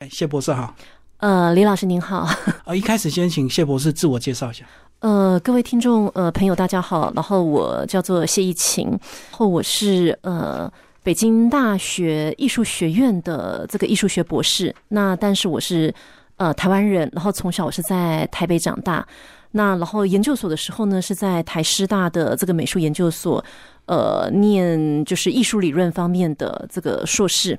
[0.00, 0.74] 哎，谢博士好。
[1.18, 2.26] 呃，李老师您好。
[2.64, 4.64] 呃， 一开始先请谢博士自我介绍一下。
[5.00, 8.98] 呃，各位听众呃朋友大家好，然后我叫做谢一晴，然
[9.32, 14.74] 后我是呃北京大学艺术学院的这个艺术学博士。
[14.88, 15.94] 那但是我是
[16.38, 19.06] 呃台湾人，然后从小我是在台北长大。
[19.52, 23.44] 那然后研究所的时候呢，是在台师大的这个美术研究所。
[23.86, 27.58] 呃，念就是艺术理论方面的这个硕士，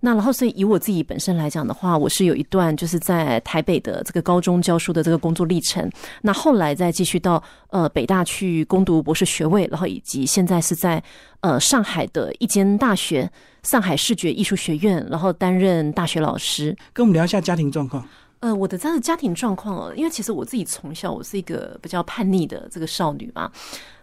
[0.00, 5.86] 那然后所以以我自己本身来讲的话，我是有一段就是在台北的这个高中教书的这个工作历程，
[6.22, 11.02] 那后来再继续到呃北大去攻读博士学位，然后以及现在是在
[11.40, 13.30] 呃上海的一间大学
[13.62, 16.74] 上海视觉艺术学院，然后担任大学老师。
[16.94, 18.02] 跟我们聊一下家庭状况。
[18.40, 23.50] 呃，我的这样的家庭状况哦，因为其实我自己从小我是一个比较叛逆的这个少女嘛。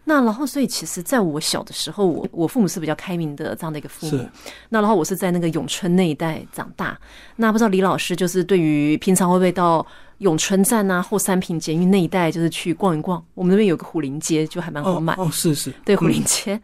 [0.06, 4.28] 那然后，所以其实在我小的时候，我我父母是比较开明的这样的一个父母。
[4.68, 7.00] 那然后我是在那个永春那一带长大。
[7.38, 9.86] 那不知道李老师就是对于平常会不会到
[10.18, 13.24] 永春站啊、后三品监狱那一带，就是去逛一逛？
[13.34, 15.14] 我们那边有个虎林街，就还蛮好买。
[15.14, 16.60] 哦，是是，对虎林街。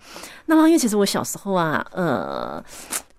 [0.47, 2.62] 那然后因为其实我小时候啊，呃。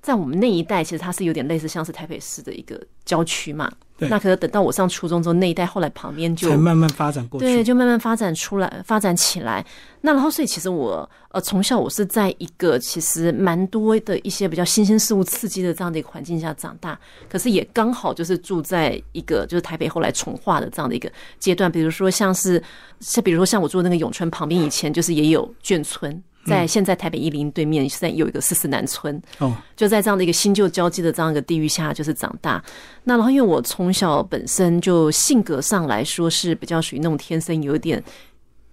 [0.03, 3.70] 在我们那一代，其实它是有点类似，像是台北市的一个郊区嘛。
[3.98, 4.09] 对。
[4.09, 7.47] 那可能等到我上初中之后，那一代后来旁边就才慢慢发展过去。
[7.47, 9.65] 对，就慢慢发展出来，发展起来。
[10.01, 16.98] 那然后，所以其实我呃从小我是在一个其实蛮多的一些比较新鲜事物刺激的这样的一个环境下长大。
[17.28, 21.71] 可是也刚好就是住在一个就是台北后来重化的这样的一个阶段。
[21.71, 22.62] 比如说像是
[23.01, 26.23] 像比如说像我住的那个永春旁边，以前就是也有眷村。
[26.45, 32.63] 在现在台北一林对面，现在有一个四四南村哦，就在这样的一个新旧交际的这样一个地域下，就是长大。
[33.05, 38.03] 那然后因为我从小本身就性格上来说是比较属于那种天生有点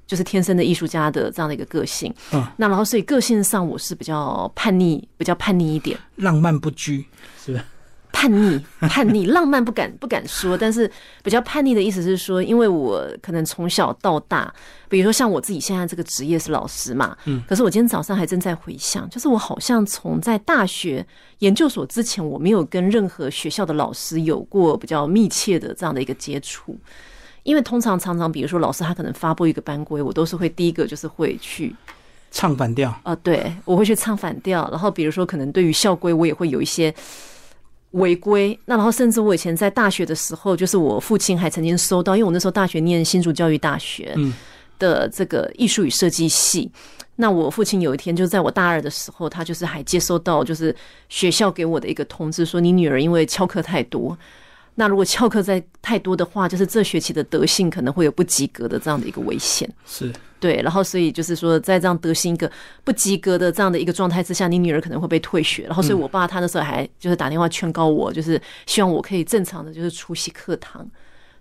[0.05, 7.05] 就是天生的艺术家的这样的一个个性，嗯，那然后所以个性上我是比较叛逆，比较叛逆一点，浪漫不拘，
[7.43, 7.63] 是不是？
[8.11, 10.89] 叛逆， 叛逆，浪漫不敢不敢说，但是
[11.23, 14.51] 比较叛逆的意思是说，因为我可能从小到大，
[14.89, 21.05] 比如说像我自己现在这个职业是老师嘛，嗯，可是我今天早上还正在回想，就是我好像从在大学
[21.39, 26.75] 研究所之前，我没有跟任何学校的老师有过比较密切的这样的一个接触，
[27.43, 31.75] 因为通常常常，比如说老师他可能发布一个班规，我都是会第一个就是会去
[32.31, 36.91] 唱反调啊，对我会去唱反调，然后比如说可能对于校规，我也会有一些。
[37.91, 44.15] 违规，那然后甚至我以前在大学的时候，就是我父亲还曾经收到，因为我那时候大学念新竹教育大学
[44.77, 46.69] 的这个艺术与设计系，
[47.15, 50.75] 那我父亲有一天就在我大二的时候，他就是还接收到就是
[51.09, 54.17] 学校给我的一个通知，说你女儿因为翘课太多。
[54.75, 59.67] 那如果翘课在太多的话，就是这学期的德性可能会有不及格的这样的一个危险。
[59.87, 62.51] 是对，然后所以就是说，在这样德性一个
[62.83, 65.63] 不及格的这样的一个状态之下，你女儿可能会被退学。
[65.63, 70.87] 然后，所以我爸他那时候还就是打电话劝告我，就是希望我可以正常的就是出席课堂，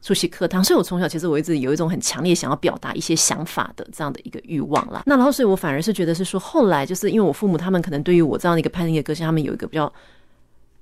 [0.01, 0.65] 出席课堂。
[0.65, 5.03] 所以我从小其实我一直有一种很强烈想要表达一些想法的这样的一个欲望啦。
[5.07, 9.93] 那然后，所以我反而是觉得是说，后来就是因为我父母他们可能对于我这样的一个叛逆的个性，他们有一个比较。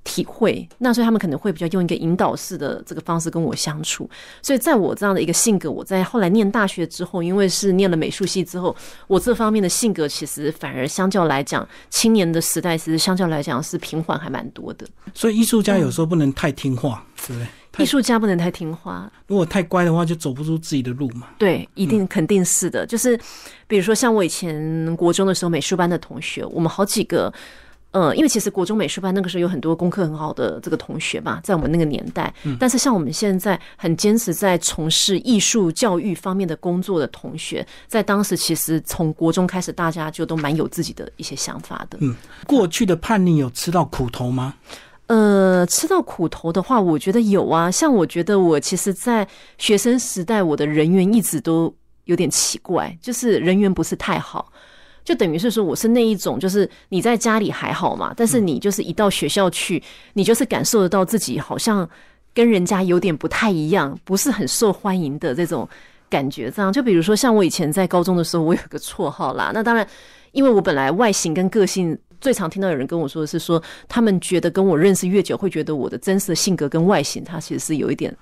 [0.04, 4.08] 体会，那所以他们可能会比较用一个引导式的这个方式跟我相处。
[4.42, 8.76] 所以在我这样的一个性格，我在后来念大学之后，因为是念了美术系之后，
[9.06, 14.86] 我这方面的性格其实反而相较来讲，青年的时代其实相较来讲是平缓还蛮多的。
[15.14, 17.48] 所以艺术家有时候不能太听话，对不对？
[17.82, 21.28] 艺术家不能太听话，如果太乖的话，就走不出自己的路嘛。
[21.38, 22.86] 对，一定肯定是的。
[22.86, 23.18] 就是
[23.66, 27.32] 比如说像我以前国中的时候，美术班的同学，我们好几个。
[27.94, 32.34] 呃，因为其实国中美术班那个时候有很多功课很好的这个同学嘛，在我们那个年代。
[32.58, 41.96] 但是像我们现在很坚持在从事艺术教育方面的工作的同学，在当时其实从国中开始，大家就都蛮有自己的一些想法的。
[42.00, 42.16] 嗯，
[42.48, 44.54] 过去的叛逆有吃到苦头吗？
[45.06, 47.70] 呃，吃到苦头的话，我觉得有啊。
[47.70, 51.72] 像我觉得我其实，在学生时代，我的人缘一直都
[52.06, 54.50] 有点奇怪，就是人缘不是太好。
[55.04, 59.82] 就等于是说，我是那一种，就是你在家里还好嘛，但是你就是一到学校去，
[60.14, 61.88] 你就是感受得到自己好像
[62.32, 65.68] 跟人家有点不太一样，不是很受欢迎的这种
[66.08, 66.50] 感觉。
[66.50, 69.50] 这样，就比如说像我以前在高中的时候，我有个绰号啦。
[69.52, 69.86] 那当然，
[70.32, 78.16] 因为我本来外形跟个性，最常听到有人跟我说的是说，他们觉得跟我认识越久，会觉得我的真实的性格跟外形，它其实是有一点。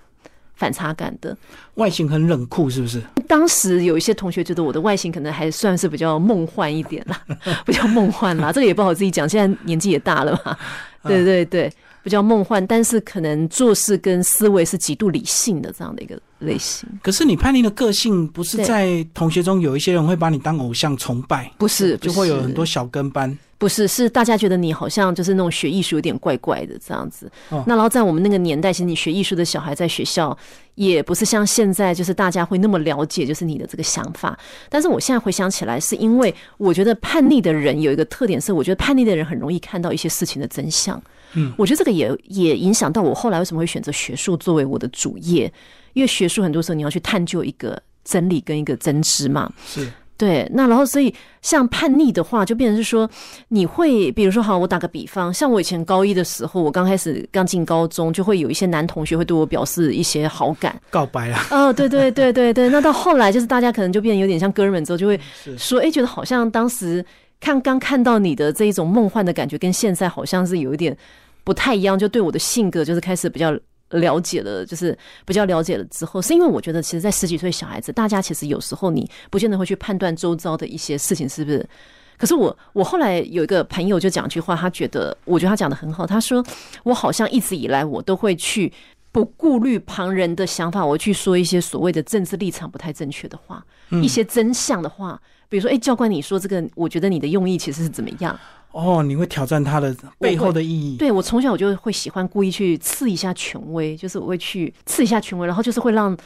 [0.54, 1.36] 反差感的
[1.74, 3.02] 外形很冷酷，是不是？
[3.26, 7.20] 当时有一些同学觉得我的外形可能还算是比较梦幻一点啦，
[7.64, 8.52] 比较梦幻啦。
[8.52, 10.56] 这个也不好自己讲，现在年纪也大了嘛。
[11.04, 11.72] 对对对，
[12.02, 16.88] 比较梦幻，但是可能做事跟思维是极度理性的这样的一个类型。
[17.02, 23.36] 可是你叛逆的个性，不是在同学中有一些人会把你当偶像崇拜，不是，就会有很多小跟班。
[23.58, 27.30] 不是，是大家觉得你好像就是那种学艺术有点怪怪的这样子。
[27.50, 30.36] 哦那然后在我们那个年代，其实你学艺术的小孩在学校
[30.74, 34.36] 也不是像现在，就是大家会那么了解，就是你的这个想法。
[34.68, 41.00] 但是我现在回想起来，是因为我觉得叛逆的人有一个特点是，我觉得叛逆的人很容易看到一些事情的真相。
[41.34, 45.52] 嗯，我觉得这个也也影响到我后来为什么会选择学术作为我的主业，
[45.92, 49.50] 因为学术很多时候你要去探究一个真理跟一个真知嘛。
[49.66, 53.08] 是，对，那然后所以像叛逆的话，就变成是说，
[53.48, 60.80] 你会比如说，好，我打个比方，像我以前高一的时候，我刚开始刚进高中，就会有一些男同学会对我表示一些好感。
[60.90, 61.44] 告白啊。
[61.50, 65.18] 哦，对对对对对，那到后来就是大家可能就变得有点像哥们之后，就会
[65.58, 67.04] 说，哎，觉得好像当时
[67.40, 70.96] 看刚看到你的这一种梦幻的感觉，跟现在好像是有一点
[71.44, 73.56] 不太一样，就对我的性格就是开始比较。
[73.92, 74.96] 了解了，就是
[75.26, 81.68] 比较了解了之后，是因为我觉得，其实，在十几岁小孩子，大家其实有时候你不见得会去判断周遭的一些事情是不是。
[82.16, 86.06] 可是我，我后来有一个朋友就讲一句话，他觉得，我觉得他讲的很好。
[86.06, 86.42] 他说，
[86.84, 88.72] 我好像一直以来，我都会去
[89.10, 93.62] 不顾虑旁人的想法，我去说一些所谓的政治立场不太正确的话，
[94.02, 95.20] 一些真相的话。
[95.50, 98.40] 比如说，哎，教官，你说这个，我觉得你的用意其实是怎么样？
[98.72, 100.96] 哦，你会挑战他的背后的意义。
[100.96, 106.16] 对我从小我就会喜欢故意去刺一下权威，就是我会去刺一下权威，然后就是会让。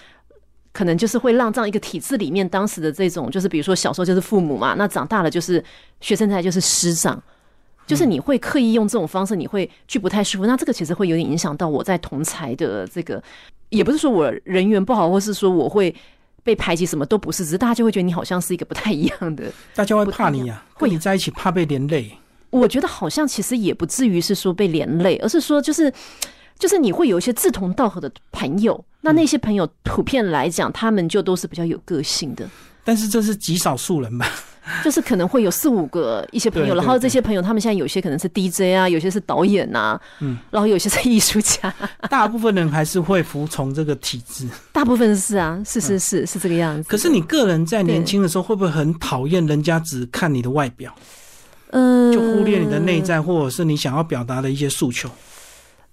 [0.73, 5.65] 可能就是会让这样一个体制里面，当时的这种就是，比如说小时候就是父母嘛，那长大了就是
[6.03, 7.19] 学生才就是师长，
[7.87, 10.45] 就是你会刻意用这种方式，你会去不太舒服。
[10.45, 13.23] 那这个其实会有点影响到我在同才的这个，
[13.71, 15.97] 也不是说我人缘不好，或是说我会
[16.45, 19.51] 被排挤，什么都不是，只是大家就会觉得你好像是一个不太一样的。
[19.75, 22.19] 大家会怕你呀、会跟你在一起怕被连累。
[22.51, 25.93] 我觉得好像其实也不至于是说被连累，而是说就是
[26.59, 32.49] 就是你会有一些志同道合的朋友，那那些朋友普遍来讲，他们就都是比较有个性的。
[32.85, 34.27] 但是这是极少数人吧？
[34.83, 41.73] 就是可能会有四五个一些朋友，然后这些朋友他们现在有些可能是 DJ 啊，有些是导演呐、嗯，然后有些是艺术家，
[42.11, 44.45] 大部分人还是会服从这个体制。
[44.73, 46.89] 大部分是啊，是是是是这个样子。
[46.89, 50.93] 可是你个人在年轻的时候，会不会很讨厌人家只看你的外表，
[51.77, 55.11] 呃，就忽略你的内在，或者是你想要表达的一些诉求？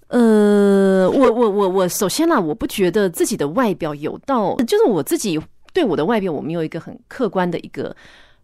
[0.08, 5.38] 呃，我我我我，首先啦，我不觉得自己的外表有到，就是我自己
[5.74, 7.94] 对我的外表，我没有一个很客观的一个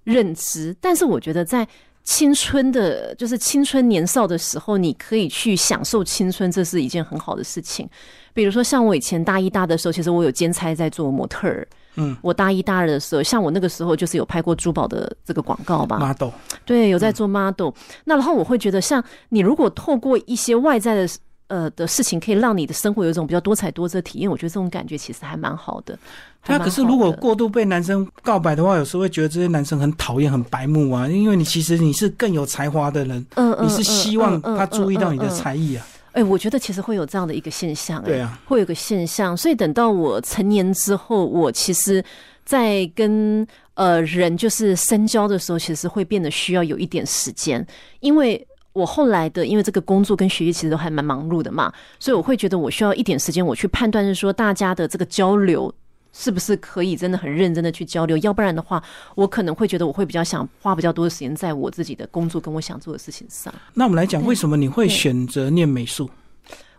[0.05, 0.77] 认知。
[0.83, 1.67] 但是我觉得在
[2.03, 7.89] 青春的，就是青春年少的时候，你可以去享受青春，这是一件很好的事情。
[8.33, 11.67] 比如说，像我以前大一大的时候，其实我有兼差在做模特儿。
[11.97, 16.31] 嗯，我大一大二的时候，像我那个时候就是有拍过珠宝的这个广告吧，model
[16.65, 17.71] 对，有在做 model、
[18.05, 21.09] 那然后我会觉得，像你如果透过一些外在的
[21.49, 25.99] 呃的事情，可以让你的生活有一种比较多彩多姿的体验，我觉得这种感觉其实还蛮好的。
[26.43, 35.29] 还那可是如果过度被男生告白的话，有时候会觉得这些男生很讨厌、很白目啊，因为你其实你是更有才华的人，嗯嗯，你是希望他注意到你的。
[35.29, 35.87] 才艺啊。
[36.13, 42.05] 哎、我觉得其实会有这样的一个现象、哎对啊，会有个现象，所以等到我成年之后，我其实，
[42.45, 47.65] 在跟呃人就是深交的时候，其实会变得需要有一点时间，
[48.01, 55.73] 因为我后来的因为这个工作跟学业其实都还蛮忙碌的嘛，所以我会觉得我需要一点时间，我去判断是说大家的这个交流。
[56.13, 58.17] 是不是可以真的很认真的去交流？
[58.19, 58.83] 要不然的话，
[59.15, 63.53] 我可能会觉得我会比较想花比较多的时间在我自己的工作跟我想做的事情上。
[63.75, 66.11] 那我们来讲，为什么你会选择念美术？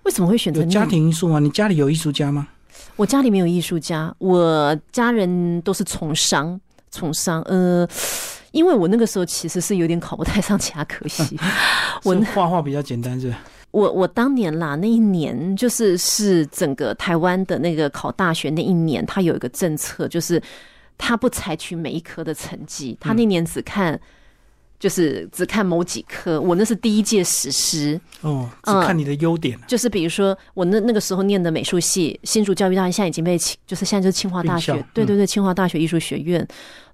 [0.03, 1.39] 为什么会选择有家庭因素吗？
[1.39, 2.47] 你家里有艺术家吗？
[2.95, 6.59] 我家里没有艺术家，我家人都是从商，
[6.89, 7.41] 从商。
[7.43, 7.88] 呃，
[8.51, 11.38] 因为我那个时候其实是有点考不太上其他科系，
[12.03, 13.38] 我是画画比较简单，是吧？
[13.71, 20.41] 我我当年啦，那一年就是是整个台湾的那个考大学那一年，他有一个政策，就是
[20.97, 23.99] 他不采取每一科的成绩，他那年只看。
[24.81, 29.55] 就是只看某几科，我那是第一届实施，哦，只嗯看你的优点。
[29.67, 36.43] 就是比如说我那那个时候念的美术系，新竹教育大学现在已经被清，就是现在就是清华大学，对对对，清华大学艺术学院。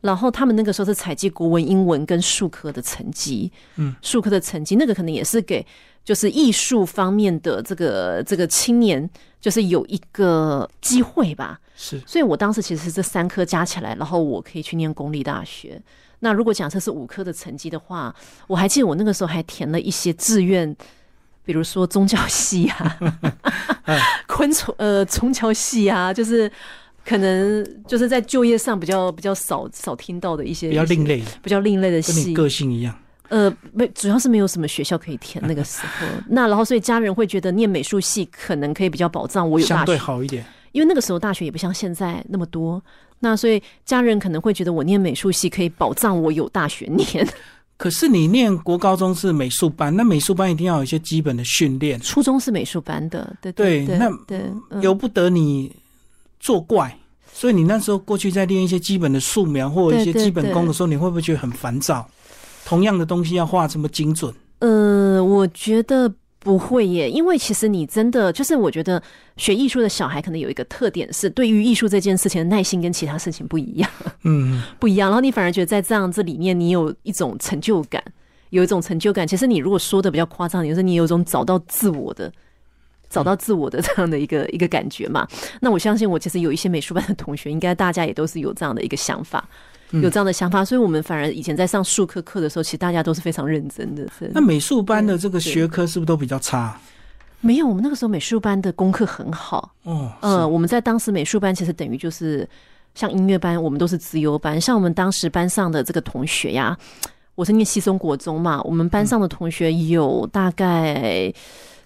[0.02, 5.66] 然后他们那个时候是采集国文、英文跟数科的成绩，嗯，数科的成绩，那个可能也是给
[6.08, 9.10] 就是艺术方面的这个这个青年，
[9.42, 11.60] 就是有一个机会吧。
[11.76, 15.82] 是所以我当时其实是这三科加起来，然后我可以去念公立大学。
[16.20, 18.16] 那如果假设是五科的成绩的话，
[18.48, 20.74] 我还记得我那个时候还填了一些志愿，
[21.44, 22.98] 比如说宗教系啊，
[24.28, 26.50] 昆虫呃宗教系啊，就是
[27.04, 32.34] 可能就是在就业上比较比较少少听到的一些比较另、类，比较另类的系跟你。
[32.34, 32.98] 个性一样。
[33.30, 36.08] 呃，没，主要是没有什么学校可以填那个时候。
[36.28, 40.46] 那然后，所以家人会觉得念美术系可能可以比较保障我有相对大学，好一点。
[40.72, 42.82] 因为那个时候大学也不像现在那么多。
[43.20, 47.28] 那所以家人可能会觉得我念美术系可以保障我有大学念。
[47.78, 55.76] 可是你念国高中是美术班，那美术班一定要有一些基本的训练，初中是美术班的，对对对那由不得你
[56.40, 56.96] 作怪。
[57.34, 62.10] 所以你那时候过去在练一些基本的素描或者一些对对基本功的时候，你会不会觉得很烦躁？
[62.68, 69.02] 同样的东西要画这么精准，呃，我觉得不会耶，因为其实你真的就是，我觉得
[69.38, 73.90] 学艺术的小孩可能有一个特点是，对于艺术这件事情的耐心跟其他事情不一样，
[74.24, 75.10] 嗯， 不一样。
[75.10, 78.04] 然后你反而觉得在这样子里面，你有一种成就感，
[78.50, 79.26] 有一种成就感。
[79.26, 82.30] 其实你如果说的比较夸张，就是你有一种找到自我的。
[83.10, 85.26] 找到自我的这样的一个 一个感觉嘛？
[85.62, 89.56] 那我相信，我其实有一些美术班的同学，应该大家也都是有这样的一个想法，嗯
[89.92, 94.06] 有这样的想法，所以我们反而以前在上术科课的时候，其实大家都是非常认真的。
[94.34, 96.78] 那美术班的这个学科是不是都比较差？
[97.40, 99.74] 没有，我们那个时候美术班的功课很好。
[99.84, 102.48] 哦，呃，我们在当时美术班其实等于就是
[102.96, 104.60] 像音乐班，我们都是资优班。
[104.60, 106.76] 像我们当时班上的这个同学呀，
[107.36, 111.32] 我是念西松国中嘛，我们班上的同学有大概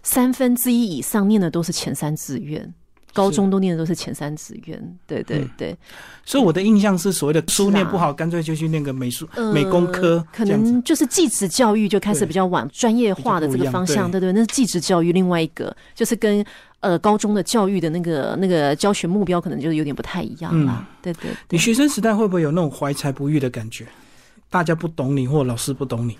[0.01, 2.73] 三分之一以上念的都是前三志愿。
[3.13, 5.77] 高中都念的都是前三志愿，对对嗯对，
[6.25, 15.11] 所以我的印象是所谓的书念不好，干脆就去念个美术、呃美工科，可能就是技职教育就开始比较往专业化的这个方向，对对，那是技职教育。
[15.11, 16.43] 另外一个就是跟
[16.79, 20.87] 呃高中的教育的那个那个教学目标可能就是有点不太一样啦。
[21.01, 23.85] 对对对，你学生时代会不会有那种怀才不遇的感觉？
[24.49, 26.17] 大家不懂你，或老师不懂你，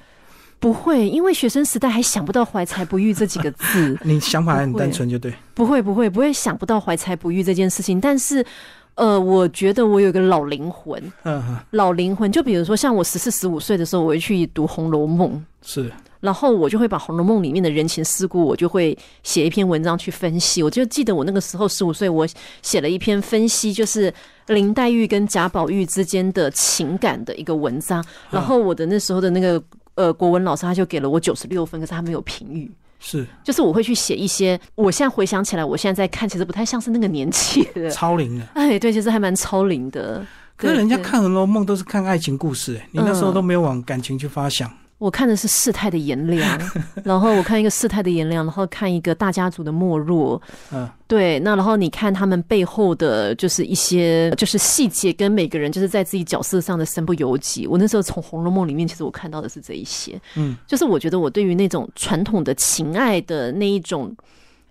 [0.61, 5.33] 不会，因为学生时代还想不到怀才不遇这几个字， 你想法还很单纯，就对。
[5.55, 7.99] 不会不会不会想不到怀才不遇这件事情。
[7.99, 8.45] 但是
[8.93, 15.31] 呃，我觉得我有一个老灵魂，嗯嗯，老灵魂，就比如说像我十四十五岁的时候，我会去读《红楼梦》。
[15.63, 20.61] 是然后我就会把《红楼梦》里面的人情世故，我就会写一篇文章去分析。
[20.61, 22.27] 我就记得我那个时候十五岁，我
[22.61, 24.13] 写了一篇分析，就是
[24.45, 28.05] 林黛玉跟贾宝玉之间的情感的一个文章。
[28.29, 29.59] 然后我的那时候的那个
[29.95, 32.71] 呃国文老师他就给了我九十六分，可是他没有评语。
[33.03, 37.89] 是就是我会去写一些，我现在回想起来，我现在在看，其实不太像是那个年纪的。
[37.89, 38.45] 超龄的。
[38.53, 40.25] 哎，对，其实还蛮超龄的。
[40.55, 44.71] 对可是人家看《红楼梦》都是看爱情故事，哎，你那时候嗯都没有往感情去发想。
[45.01, 46.61] 我看的是世态的炎凉，
[47.03, 50.39] 然后我看一个世态的炎凉，然后看一个大家族的没落，
[50.71, 57.65] 嗯，对，那然后你看他们背后的就是一些就是细节，跟每个人就是在自己角色上的身不由己。
[57.65, 64.15] 我那时候从《红楼梦》里面，其实我看到的是这一些，嗯，就是我觉得我对于那种传统的情爱的那一种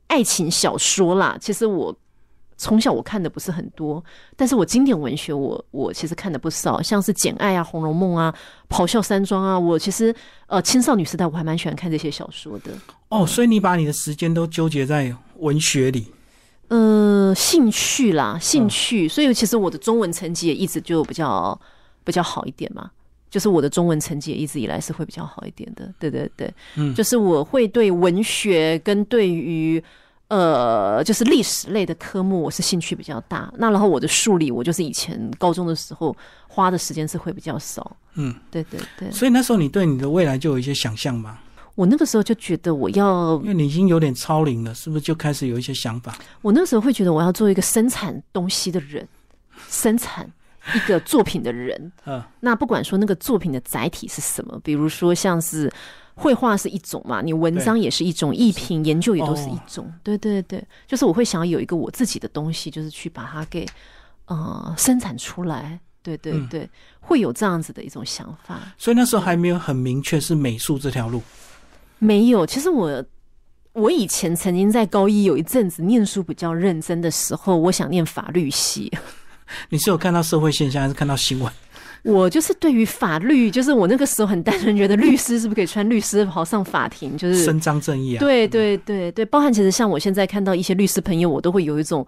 [0.07, 1.93] 爱情小说啦，其实我。
[2.61, 4.05] 从小我看的不是很多，
[4.37, 8.33] 但是我经典文学我我其实看的不少，像是《简爱》啊、《红楼梦》啊、
[8.77, 10.15] 《咆哮山庄》啊，我其实
[10.47, 12.73] 呃青少女时代我还蛮喜欢看这些小说的。
[13.09, 16.13] 哦，所以你把你的时间都纠结在文学里。
[16.69, 21.59] 呃，兴趣啦，兴趣，所以其实我的中文成绩也一直就比较
[22.05, 22.91] 比较好一点嘛。
[23.31, 29.83] 就是我的中文成绩也一直以来是会比较好一点的，对对对，嗯就是我会对文学跟对于
[30.31, 33.53] 呃就是历史类的科目我是兴趣比较大。
[33.59, 36.17] 那然后我的数理，我就是以前高中的时候
[36.49, 41.39] 花的时间是会比较少，嗯，对对对，所以那时候你对你的未来就有一些想象吗？
[41.75, 46.17] 我那个时候就觉得我要因为你已经有点超龄了，是不是就开始有一些想法？
[46.43, 49.07] 我那时候会觉得我要做一个生产东西的人，
[49.69, 50.31] 生产
[50.75, 51.91] 一个作品的人。
[52.05, 55.73] 嗯，那不管说那个作品的载体是什么，比如说像是
[56.21, 59.91] 绘画是一种嘛，你文章也是一种，艺评研究也都是一种。
[60.03, 63.65] 对对对，就是我会想要有一个我自己的东西，就是去把它给
[64.27, 65.81] 呃生产出来。
[66.03, 66.69] 对对嗯对，
[67.01, 68.59] 会有这样子的一种想法。
[68.77, 71.23] 所以那时候还没有很明确是美术这条路。
[71.99, 73.05] 没有，其实我
[73.73, 78.93] 我以前曾经在高一有一阵子念书比较认真的时候，我想念法律系。
[79.69, 81.53] 你是有看到社会现象，还是看到新闻？
[82.03, 88.21] 我就是对于法律，就是我那个时候很单纯觉得律师是不是可以穿律师袍上法庭，就是伸张正义啊？
[88.21, 92.07] 对对对对，包含其实像我现在看到一些律师朋友，我都会有一种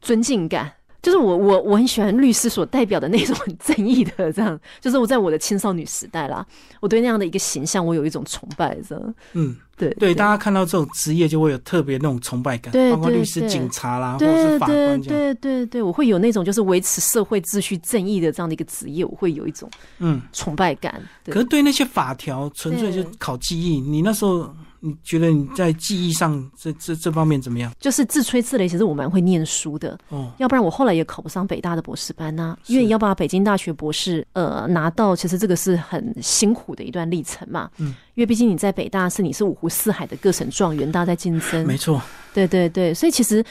[0.00, 0.72] 尊敬感。
[1.04, 6.44] 就是我我我很喜欢律师所代表的那种很正义的这样，就是我在我的青少女时代啦，
[6.80, 9.14] 我对那样的一个形象我有一种崇拜这样。
[9.34, 15.02] 嗯，对对，大家看到这种职业就会有特别那种崇拜感，包括律师、警察啦，或者是法官这样。
[15.02, 19.68] 对对对，我会有那种就是维持社会秩序正义的这样的一个职业，我会有一种
[19.98, 21.02] 嗯，崇拜感。
[21.22, 23.78] 对可是对那些法条，纯粹就对考记忆。
[23.78, 24.50] 你那时候
[24.86, 27.72] 你觉得你在记忆上这这这方面怎么样？
[27.80, 37.70] 就是自吹自擂，其实我蛮会念书的，哦，要不然我后来也考不上北大的博士班呐、是因为你要把北京大学博士呃拿到，其实这个是很辛苦的一段历程嘛。
[37.78, 41.66] 嗯，因为毕竟你在北大是你是五湖四海的各省状元，大家在竞争。
[41.66, 41.98] 没错，
[42.34, 43.42] 对对对，所以其实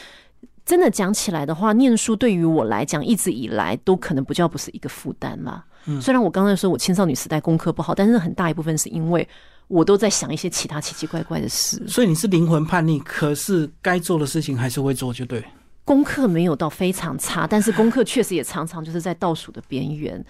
[0.63, 5.65] 真的讲起来的话，念书对于我来讲，一直以来都可能不叫不是一个负担啦。
[5.85, 9.27] 嗯虽然我刚才说我青少年时代功课不好，但是很大一部分是因为
[9.67, 15.43] 我都在想一些其他奇奇怪怪的事，所以你是灵魂叛逆，可是该做的事情还是会做，就对。
[15.85, 20.23] 功课没有到非常差，但是功课确实也常常就是在倒数的边缘。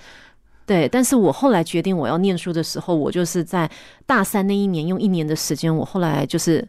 [0.66, 3.70] 对，但是我后来决定我要念书的时候，我就是在
[4.06, 6.66] 大三那一年用一年的时间，我后来就是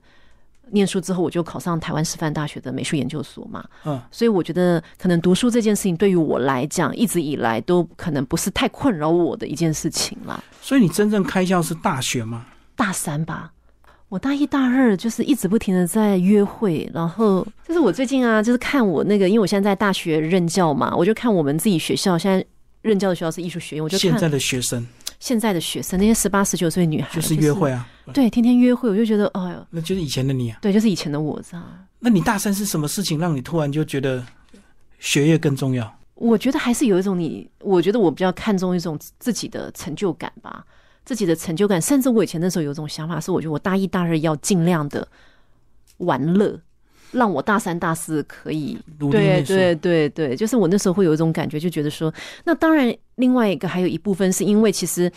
[0.73, 3.64] 念书之后，我就考上台湾师范大学的美术研究所嘛。
[3.85, 10.42] 嗯，所以我觉得可能读书这件事情对于我来讲，一直以来都可能不是太困扰我的一件事情啦。
[10.61, 12.44] 所以你真正开窍是大学吗？
[12.76, 13.52] 大三吧，
[14.08, 22.44] 我大一大二就是一直不停的在约会，然后就是我最近啊，就是看我那个，因为我现在在大学任教嘛，我就看我们自己学校现在
[22.82, 24.86] 任教的学校是艺术学院，我就看现在的学生
[25.20, 30.58] 现在的学生那些十八十九岁女孩，就是约会啊，对，天天约会，我就觉得，哎呦，那就是以前的你啊。
[30.60, 31.64] 对，就是以前的我这样。
[31.98, 34.22] 那你大三是什么事情让你突然就觉得
[34.98, 35.98] 学业更重要？
[36.14, 40.62] 我觉得还是有一种你，我觉得我比较看重一种自己的成就感吧，
[41.04, 41.80] 自己的成就感。
[41.80, 45.06] 甚至我以前那时候有一种想法是，我觉得我大一大二要尽量的
[45.99, 46.61] 玩乐，
[47.12, 48.78] 让我大三大四可以
[49.11, 52.12] 对对对对，就是我那时候会有一种感觉，就觉得说，
[52.44, 55.11] 那当然，另外一个还有一部分是因为其实。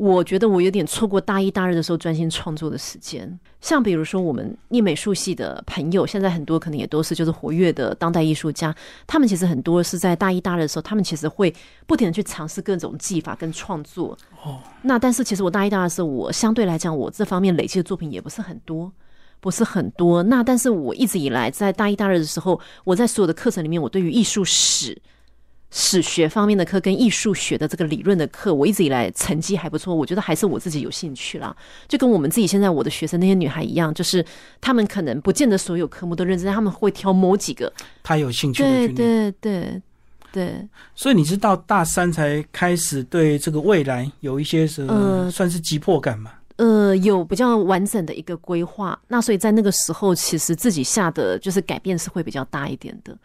[0.00, 8.74] 我觉得我有点错过大一大二的时候专心创作的时间，像比如说我们念美术系的朋友，现在很多可能也都是就是活跃的当代艺术家，
[9.06, 11.54] 他们其实很多是在大一大二的时候，他们其实会
[11.86, 14.16] 不停的去尝试各种技法跟创作。
[14.42, 18.90] 哦，那但是其实我大一大二的时候，我相对来讲，我这方面累积的作品也不是很多。
[19.42, 25.00] 不是很多，那但是我一直以来在大一大二的时候，我在所有的课程里面，我对于艺术史、
[25.70, 31.56] 史学方面的课跟艺术学的这个理论的课，我一直以来成绩还不错，我觉得还是我自己有兴趣啦。
[31.86, 34.24] 就跟我们自己现在我的学生那些女孩一样，就是
[34.60, 37.72] 她们可能不见得所有科目都认真，她们会挑某几个。
[38.02, 38.88] 她有兴趣的对。
[38.88, 39.82] 对对
[40.32, 46.30] 对，所以你是到大三才开始对这个未来有一些什么呃算是急迫感嘛？
[46.54, 48.96] 呃，有比较完整的一个规划。
[49.08, 53.16] 那所以在那个时候，其实自己下的就是改变是会比较大一点的。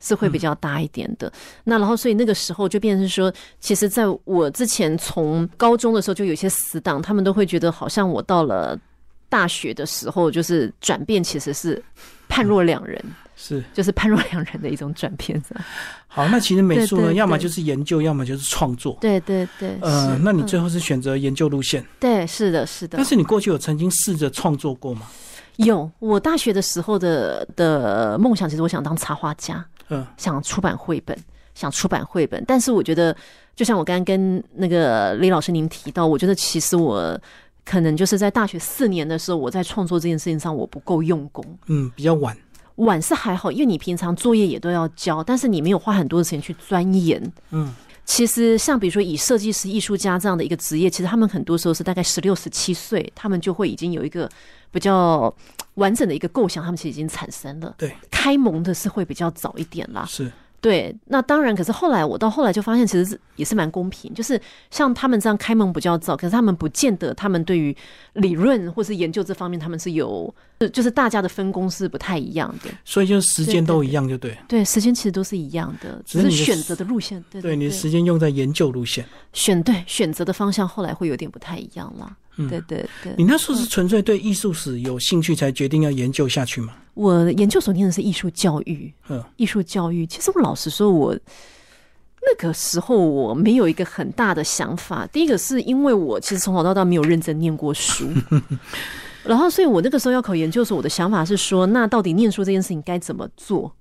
[0.00, 1.30] 是会比较大一点的，
[1.64, 8.78] 那然后所以那个时候就变成说，其实在我之前从高中的时候就有些死党，他们都会觉得好像我到了
[9.28, 11.80] 大学的时候，就是转变其实是
[12.28, 13.04] 判若两人，
[13.36, 15.40] 是就是判若两人的一种转变。
[15.48, 15.64] 这样
[16.08, 18.96] 好，那其实美术呢，要么就是研究，要么就是创作。
[19.00, 25.02] 对对对，呃，那你嗯最后是选择研究路线，对是的是的但，是你过去有曾经试着创作过吗？
[25.56, 29.64] 有我大学的时候的的梦想，其实我想当插画家。
[29.90, 31.16] 嗯，想出版绘本，
[31.54, 33.14] 想出版绘本，但是我觉得，
[33.54, 37.20] 就像我刚刚跟那个李老师您提到，我觉得其实我
[37.64, 41.44] 可能就是在大学四年的时候，我在创作这件事情上我不够用功。
[41.66, 42.36] 嗯，比较晚。
[42.76, 47.20] 晚是还好，因为你平常作业也都要交，但是你没有花很多的时间去钻研。
[47.50, 47.74] 嗯，
[48.10, 54.28] 其实像比如说以设计师、艺术家这样的一个职业，其实他们很多时候是大概十六、十七岁，他们就会已经有一个
[54.72, 55.32] 比较
[55.74, 57.72] 完整的一个构想，他们其实已经产生了。
[57.78, 60.04] 对，开蒙的是会比较早一点啦。
[60.06, 60.28] 是
[60.60, 64.38] 对，那当然，可是后来我到后来就发现，其实是也是蛮公平，就是
[64.70, 67.74] 像他们这样开门比较早，可是他们不见得他们对于
[68.12, 70.32] 理论或是研究这方面，他们是有，
[70.72, 72.70] 就是大家的分工是不太一样的。
[72.84, 74.36] 所以就是时间都一样，就对。
[74.46, 79.06] 对，时间其实都是一样的，只是选择的路线，对对，你的对时间用在研究路线。
[79.32, 82.14] 选对选择的方向，后来会有点不太一样啦。
[82.40, 86.74] 嗯对对对，你那时候是纯粹对艺术史有兴趣才决定要研究下去吗？
[86.94, 90.06] 我研究所念的是艺术教育，嗯，艺术教育。
[90.06, 91.16] 其实我老实说，我
[92.22, 95.06] 那个时候我没有一个很大的想法。
[95.06, 98.06] 第一个是因为我其实从小到大没有认真念过书，
[99.24, 103.74] 然后所以我那个时候要考研究所，我的想法是说，那到底念书这件事情该怎么做？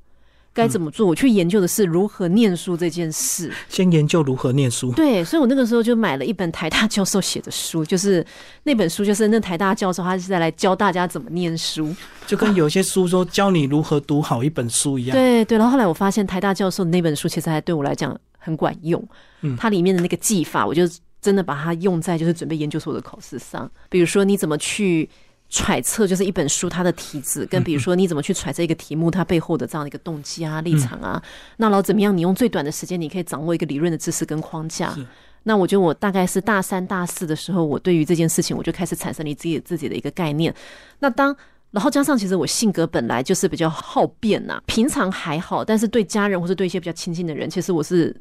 [0.54, 1.08] 该怎么做？
[1.08, 3.52] 我去研究的是如何念书这件事。
[3.70, 4.92] 先研究如何念书。
[4.94, 8.26] 对，所以我那个时候就买了一本台大教授写的书，就是
[8.64, 11.96] 那本书，就是那台大教授他是在来教大家怎么念书。
[12.28, 15.16] 就跟有些书说教你如何读好一本书一样。
[15.16, 19.04] 对对，然后后来我发现台大教授那本书其实还对我来讲很管用，
[19.42, 20.84] 嗯它里面的那个技法，我就
[21.22, 23.70] 真的把它用在就是准备研究所的考试上。
[23.90, 25.10] 比如说你怎么去
[25.50, 31.22] 揣测，就是一本书它的题子，跟比如说你怎么去揣测一个题目它背后的这样的一个动机啊、立场啊，
[31.58, 34.96] 那然后怎么样，你用最短的时间你可以掌握一个理论的知识跟框架。
[35.44, 40.54] 那我觉得我大概是大三、大四的时候，我对于这件事情我就开始产生了自己自己的一个概念。
[41.00, 41.36] 那当
[41.72, 48.16] 然后加上，其实我性格本来就是比较好变呐、平常还好，但是对家人或是对一些比较亲近的人，其实我是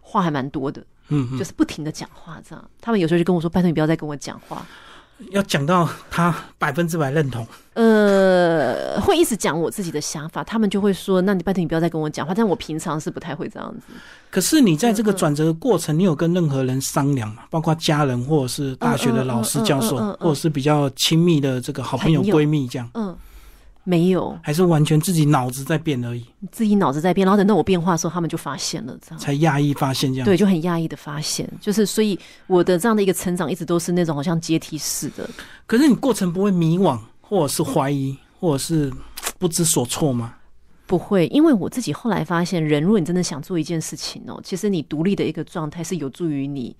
[0.00, 2.70] 话还蛮多的，嗯嗯，就是不停的讲话这样。
[2.80, 4.64] 他们有时候就跟我说：“拜托你不要再跟我讲话。
[5.30, 13.94] 要讲到他百分之百认同，”呃，会一直讲我自己的想法，他们就会说：“那你拜托你不要再跟我讲话。”但我平常是不太会这样子。
[14.30, 17.44] 可是你在这个转折的过程，你有跟任何人商量吗？
[17.50, 23.07] 包括家人，或者是大学的老师、教授或者是比较亲密的这个好朋友、朋友闺蜜这样，嗯，
[23.88, 26.22] 没有，还是完全自己脑子在变而已，
[26.52, 29.18] 自己脑子在变，然后等到我变化的时候，他们就发现了这样。
[29.18, 30.26] 才压抑发现这样。
[30.26, 35.26] 对，就很压抑的发现，就是所以我的这样的一个成长一直都是那种好像阶梯式的，
[35.66, 38.92] 可是你过程不会迷惘，或者是怀疑，或者是
[39.40, 40.34] 不知所措吗？
[40.86, 46.76] 不会，因为我自己后来发现，人如果你真的想做一件事情哦，其实你独立的一个状态是有助于你，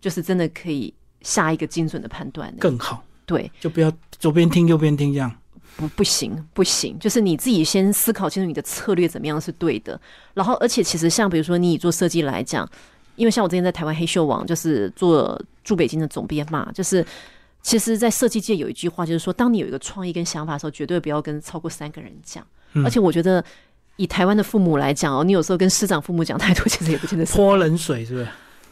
[0.00, 2.60] 就是真的可以下一个精准的判断的。
[2.60, 5.32] 更好，对，就不要左边听右边听这样。
[5.80, 9.98] 不不行不行，就是你自己先思考清楚你的策略怎么样是对的。
[10.34, 12.68] 然后，而且其实像比如说你以做设计来讲，
[13.16, 17.04] 因为像我之前在台湾黑秀网就是做驻北京的总编嘛，就是
[17.62, 22.44] 其实，在设计界有一句话，就是说，当你有一个创意跟想法的时候，绝对不要跟超过三个人讲。
[22.72, 23.44] 嗯而且我觉得，
[23.96, 28.28] 以台湾的父母来讲哦，你有时候跟师长父母讲太多，其实也不见得，泼冷水是不是？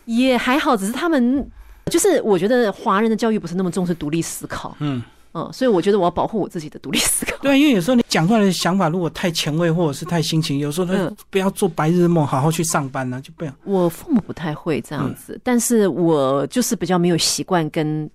[0.07, 1.47] 也还好，只是他们
[1.90, 5.03] 就是我觉得华人的教育不是那么重视独立思考，嗯，
[5.38, 7.37] 嗯，所以我觉得我要保护我自己的独立思考。
[7.42, 13.53] 对，因为有时候你讲出来的想法如果太前卫或者是太新奇，有时候他嗯不要做白日梦，好好去上班呢、就不要。
[13.64, 18.11] 我父母不太会这样嗯子，但是我就是比较没有习惯跟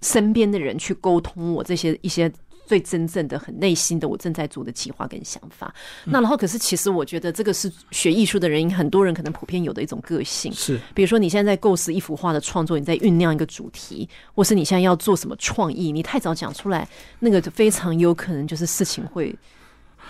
[0.00, 2.30] 身边的人去沟通我这些一些
[2.64, 5.74] 最真正的、很内心的我正在做的计划跟想法。
[6.04, 10.52] 那然后，可是其实我觉得这个是学艺术的人，很多人可能普遍有的一种个性。
[10.52, 19.34] 是，比如说，你现在在构思一幅画的创作，你在酝酿一个主题，或是你现在要做什么创意，你太早讲出来，那个就非常有可能就是事情会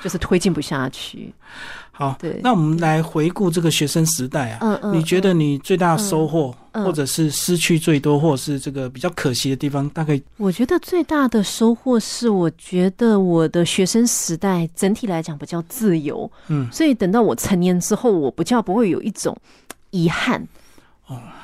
[0.02, 1.35] 就是推进不下去。
[1.94, 19.37] 好，对那我们来回顾这个学生时代啊，嗯嗯你觉得你最大的收获，嗯或者是失去最多，或者是这个比较可惜的地方，大概我觉得最大的收获是，我觉得我的学生时代整体来讲比较自由，嗯，所以等到我成年之后，我不叫不会有一种
[19.90, 20.42] 遗憾。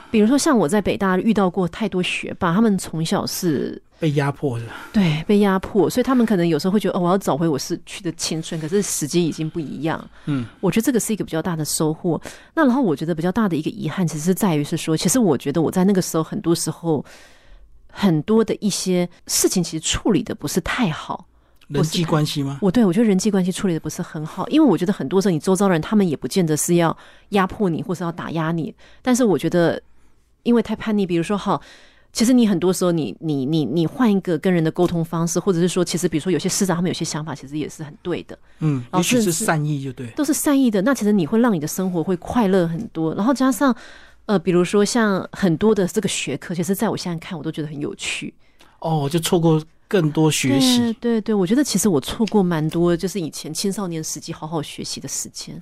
[0.08, 10.02] 哦，比如说像我在北大遇到过太多学霸，他们从小是被压迫的，对被压迫，所以他们可能有时候会觉得哦，我要找回我逝去的青春，可是时机已经不一样。
[10.26, 12.20] 嗯，我觉得这个是一个比较大的收获。
[12.54, 17.04] 那然后我觉得比较大的一个遗憾，其实是在于是说，其实我觉得我在那个时候很多时候
[17.90, 21.26] 很多的一些事情，其实处理的不是太好。
[21.68, 22.58] 人际关系吗？
[22.62, 26.96] 我对我觉得人际关系处理的不是很好，因为我觉得很多时候你周遭人他们也不见得是要
[27.30, 29.78] 压迫你或是要打压你，但是我觉得
[30.48, 31.60] 因为太叛逆，比如说好。
[32.10, 40.06] 其实你很多时候你，你你你换一个跟人的沟通方式，或者是说，其实比如说有些师长他们有些想法，其实也是很对的，嗯，也许是是善意，就对。
[40.16, 40.80] 都是善意的。
[40.80, 43.76] 那其实你会让你的生活会快乐很多，然后加上
[44.24, 48.32] 呃，比如说像很多的这个学科，其实在我现在看我都觉得很有趣。
[48.80, 50.78] 哦，就错过更多学习。
[50.94, 55.60] 对对对，我觉得其实我错过蛮多，就是以前青少年时期好好学习的时间。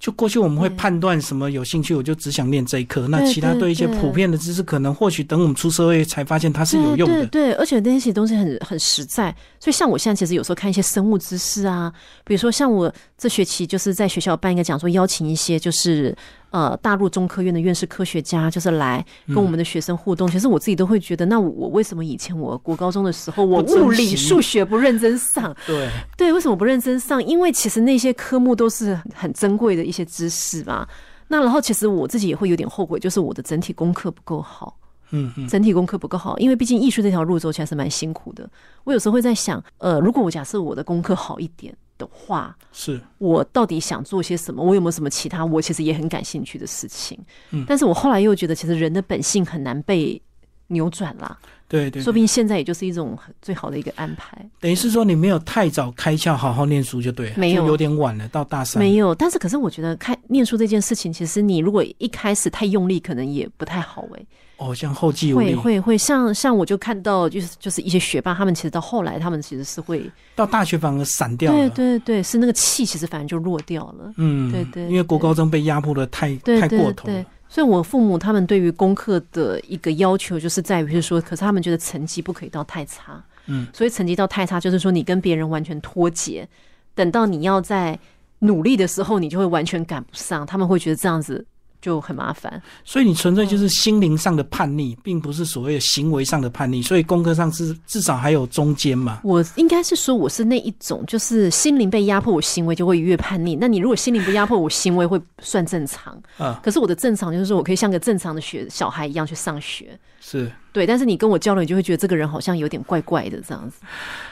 [0.00, 3.06] 就过去我们会判断什么有兴趣，我就只想练这一科。
[3.08, 7.26] 那其他对一些普遍的知识，可能或许等我们出社会才发现它是有用的。
[7.26, 9.30] 对，而且那些东西很很实在。
[9.60, 11.92] 所以像我现在其实有时候看一些生物知识啊，
[12.24, 16.16] 比如说像我这学期就是在学校办一个讲座，邀请一些就是
[16.50, 20.28] 呃大陆中科院的院士科学家，就是来跟我们的学生互动。
[20.28, 25.54] 其实我自己都会觉得，那我我为什么以前我国高中的时候，我物理、数学不认真上？
[25.66, 27.24] 对，对，为什么不认真上？
[27.24, 30.86] 因为其实那些科目都是很珍贵的一些知识嘛。
[31.28, 34.76] 那然后其实我自己也会有点后悔，就是我的整体功课不够好。
[35.12, 38.48] 嗯嗯，整体功课不够好，因为毕竟艺术这条路走起来是蛮辛苦的。
[38.84, 44.60] 我有时候会在想，呃，如果我假设我的功课好一点的话，是我到底想做些什么？
[44.64, 47.16] 我有没有什么其他我其实也很感兴趣的事情？
[47.50, 50.20] 嗯但是我后来又觉得，其实人的本性很难被
[50.68, 51.36] 扭转啦，
[51.68, 54.38] 对对说不定现在也就是一种最好的一个安排。
[54.60, 64.26] 等于是说你没有太早开窍，好好念书就对了，没有有点晚了，到大三没有，但是可是我觉得开念书这件事情，其实你如果一开始太用力，可能也不太好诶、
[64.60, 71.58] 哦，像后继无力，会会会，像像我就看到，就是就是一些学霸，他们其实到后来，他们其实是会，到大学反而散掉了。
[71.70, 74.12] 对对对，是那个气其实反而就弱掉了。
[74.18, 77.08] 嗯，对对因为国高中被压迫的太太过头
[77.48, 86.48] 所以我父母他们对于功课的一个要求，就是在于是说，可是他们觉得成绩不可以到太差，嗯，所以成绩到太差，就是说你跟别人完全脱节，
[86.94, 87.98] 等到你要在
[88.38, 91.44] 努力的时候，你就会完全赶不上，他们会觉得这样子
[91.80, 92.60] 就很麻烦。
[92.84, 96.82] 所以你纯粹就是心灵上的叛逆，并不是所谓的行为上的叛逆。
[96.82, 99.20] 所以功课上是至少还有中间嘛。
[99.24, 103.56] 我应该是说我是那一种，就是心灵被压迫，我行为就会越叛逆。
[103.56, 106.20] 那你如果心灵不压迫，我行为会算正常。
[106.38, 109.98] 啊，可是我的正常就是说我可以像个正常的学小孩一样去上学。
[110.20, 113.78] 是对，但是你跟我交流，你就会觉得这个人好像有点怪怪的这样子。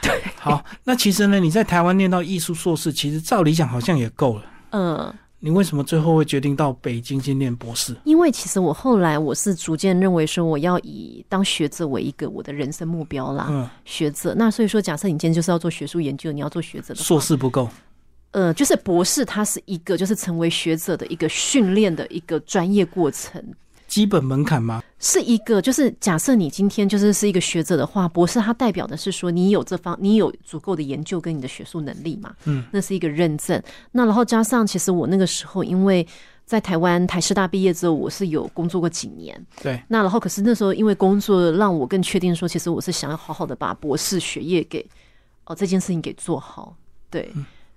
[0.01, 0.63] 对好。
[0.83, 4.43] 那其实呢，你在台湾念到艺术硕士，其实照理讲好像也够了。
[4.71, 7.95] 嗯，你为什么最后会决定到北京去念博士？
[8.03, 13.47] 因为其实我后来我是逐渐认为说，我要以当学者为一个我的人生目标啦。
[13.49, 17.69] 嗯，学者，那所以说，假设你今天就是要做学术研究，你要做学者的话硕士不够。
[18.31, 23.41] 呃，就是博士，它是一个就是成为学者的一个训练的一个专业过程。
[23.89, 24.81] 基本门槛吗？
[24.99, 33.61] 是一个，就是假设你今天就是是一个学者的话，博士它代表的是说你有这方，你有足够的研究跟你的学术能力嘛，嗯，那是一个认证。
[33.93, 36.05] 那然后加上，其实我那个时候因为
[36.45, 44.87] 在台湾台师大毕业之后，我是有工作过几年，对，那然后可是那时候因为工作让我更确定说，其实我是想要好好的把博士学业给
[45.45, 46.75] 哦这件事情给做好，
[47.09, 47.33] 对、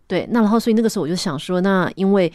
[0.07, 0.29] 对。
[0.31, 2.31] 那然后所以那个时候我就想说，那因为。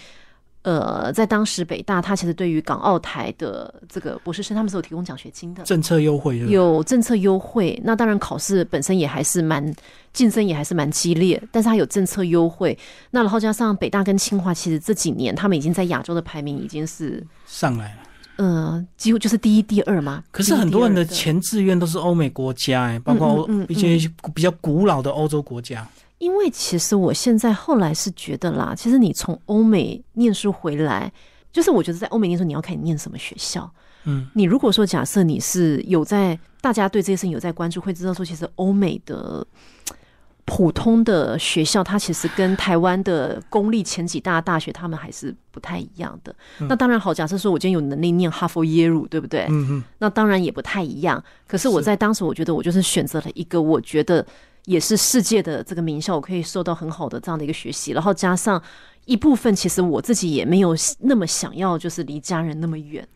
[0.68, 6.48] 呃，在当时北大，它其实对于港澳台的这个博士生，他们是有提供奖学金的，政策优惠的。
[6.48, 7.82] 有政策优惠。
[7.86, 9.74] 那当然，考试本身也还是蛮
[10.12, 12.78] 竞争，也还是蛮激烈，但是它有政策优惠。
[13.12, 18.00] 那然后加上北大跟清华，其实这几年他们已经在亚洲的排名已经是上来了。
[18.36, 20.22] 呃，几乎就是第一、第二嘛。
[20.32, 25.88] 可是很多人的前志愿都是欧美国家，哎，包括一些比较古老的欧洲国家。
[26.20, 31.12] 因为其实我现在后来是觉得啦，其实你从欧美念书回来，
[31.52, 33.70] 就是我觉得在欧美念书，你要看你念什么学校。
[34.06, 39.46] 嗯，你如果说假设你是有在大家对这些事情有在关注，会知道说，其实欧美的
[40.46, 46.34] 普通的学校，它其实跟台湾的公立前几大大学，他们还是不太一样的。
[46.60, 49.46] 那当然好，假设说我今天有能力念哈佛、耶鲁，对不对？
[49.50, 51.22] 嗯嗯，那当然也不太一样。
[51.46, 54.26] 可是我在当时，我觉得我就是选择了一个我觉得
[54.68, 58.62] 也是世界的这个名校，我可以受到很好的这样的一个学习，然后加上
[59.06, 63.08] 一部分，其实我自己也没有那么想要就是离家人那么远，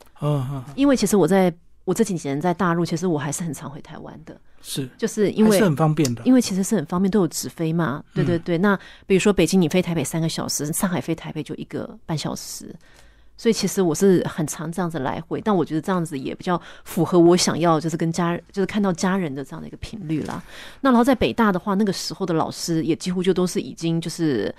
[0.75, 6.21] 因为其实我在我这几年在大陆，其实我还是很常回台湾的，是，就是因为是很方便的。
[6.23, 8.01] 因为其实是很方便，都有直飞嘛。
[8.13, 12.73] 对对对，那比如说北京你飞台北三个小时，上海飞台北就一个半小时，
[13.41, 20.43] 所以其实我是很常这样子来回，但我觉得这样子也比较符合我想要就是跟家就是看到家人的这样的一个频率啦。
[20.81, 24.53] 那然后在北大的话，那个时候的老师也几乎就都是已经就是。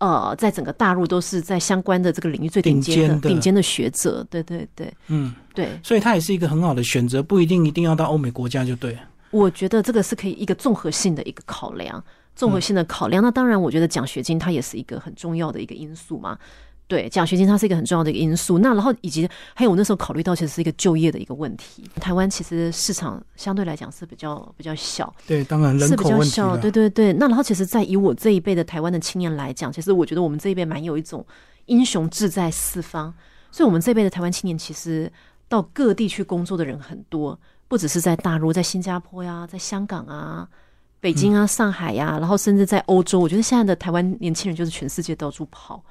[0.00, 8.96] 呃，在整个大陆都是在相关的这个领域最顶尖的顶尖的尖的学者，对对对嗯，对，所以它也是一个很好的选择，不一定一定要到欧美国家就对。
[9.32, 12.00] 我觉得这个是可以一个综合性的一个考量，
[12.36, 13.20] 综合性的考量。
[13.20, 16.38] 那当然，我觉得奖学金它也是一个很重要的一个因素嘛。
[16.88, 18.58] 对，奖学金它是一个很重要的一个因素。
[18.58, 21.84] 那然后以及还有我那时候考虑到，其实是一个就业的一个问题。
[22.00, 27.12] 台湾其实市场相对来讲是比较比较小，对，当然人是比口问题较小，对对对。
[27.12, 31.24] 那然后其实，在以我这一辈的台湾的青年来讲，其实我觉得我们这一辈蛮有一种
[31.66, 33.12] 英雄志在四方，
[33.52, 35.12] 所以我们这一辈的台湾青年其实
[35.46, 40.48] 到各地去工作的人很多，不只是在大陆，在新加坡呀，在香港啊。
[41.00, 45.84] 北京啊，上海呀、然后甚至在欧洲，我觉得现在的台湾年轻人就是全世界到处跑，对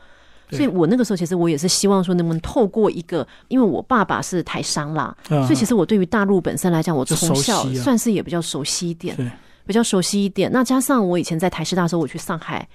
[0.49, 9.15] 所以我那个时候其实我也是希望说，能不能透过一个，因为我爸爸是台商啦，嗯所以其实我对于大陆本身来讲，我从小算是也比较熟悉一点。
[9.15, 9.29] 对，
[9.65, 10.51] 比较熟悉一点。
[10.51, 12.67] 那加上我以前在台师大的时候，我去上海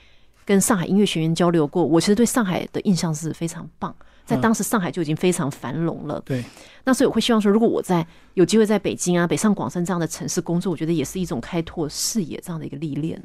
[0.45, 3.95] 跟上海音乐学院交流过，我其实对上海的印象是非常棒。
[4.25, 6.45] 在当时上海就已经非常繁荣了，对，
[6.85, 13.21] 那所以我会希望说，如果我在有机会在北京啊、北上广深这样的城市工作，我觉得也是一种开拓视野这样的一个历练。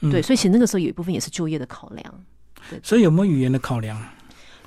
[0.00, 2.14] 嗯对，所以其实那个时候有一部分也是就业的考量。
[2.82, 4.00] 所以有没有语言的考量？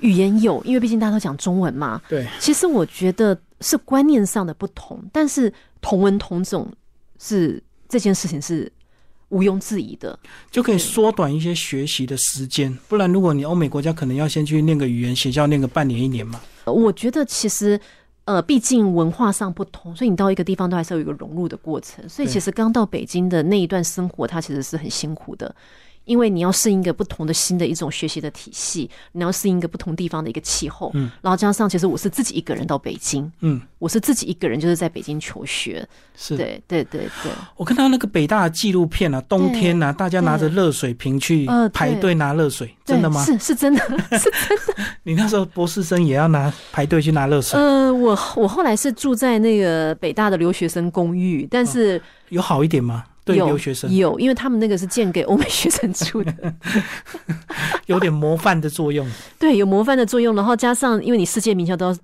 [0.00, 2.00] 语言有，因为毕竟大家都讲中文嘛。
[2.08, 6.70] 对，其实我觉得是观念上的不同，但是同文同种
[7.18, 8.70] 是这件事情是
[9.30, 10.18] 毋庸置疑的。
[10.50, 12.72] 就可以缩短一些学习的时间。
[12.88, 16.40] 不然，如果你欧美国家，可能要先去念个语言学校，念个半年一年嘛。
[16.64, 17.80] 我觉得其实。
[18.24, 22.06] 呃，毕竟文化上不同，所以你到一个地方都还是有一个融入的过程。
[22.06, 25.56] 所以其实刚到北京的那一段生活，它其实是很辛苦的，
[26.08, 36.36] 因为你要适应一个不同的新的一种学习的体系，你要适应一个不同地方的一个气候，嗯，然后加上其实我是自己一个人到北京，嗯，我是自己一个人就是在北京求学，是。
[36.36, 43.22] 对对对对，我看到那个北大的纪录片啊，冬天啊，大家拿着热水瓶去排队拿热水，真的吗？
[43.22, 43.80] 是 是真的，
[44.18, 52.00] 是真的你那时候博士生也要拿排队去拿热水，呃，我我后来是住在那个北大的留学生公寓，但是。
[52.30, 53.04] 有好一点吗？
[53.34, 56.54] 对有留学生有，因为他们那个是建给欧美学生住的，
[57.86, 59.06] 有点模范的作用。
[59.38, 60.34] 对，有模范的作用。
[60.34, 61.96] 然后加上，因为你世界名校都要